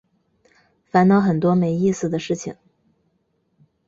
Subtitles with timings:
[0.89, 2.55] 烦恼很多没意思的事情